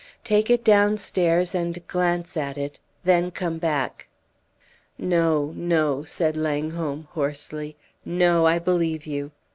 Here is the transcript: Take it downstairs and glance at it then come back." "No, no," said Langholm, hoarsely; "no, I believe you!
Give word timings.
Take 0.23 0.49
it 0.49 0.63
downstairs 0.63 1.53
and 1.53 1.85
glance 1.85 2.35
at 2.35 2.57
it 2.57 2.79
then 3.03 3.29
come 3.29 3.59
back." 3.59 4.07
"No, 4.97 5.53
no," 5.55 6.03
said 6.05 6.35
Langholm, 6.35 7.07
hoarsely; 7.11 7.75
"no, 8.03 8.47
I 8.47 8.57
believe 8.57 9.05
you! 9.05 9.29